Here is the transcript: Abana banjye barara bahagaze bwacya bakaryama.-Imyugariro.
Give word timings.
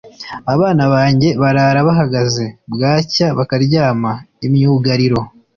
Abana 0.53 0.83
banjye 0.93 1.29
barara 1.41 1.79
bahagaze 1.87 2.45
bwacya 2.73 3.27
bakaryama.-Imyugariro. 3.37 5.19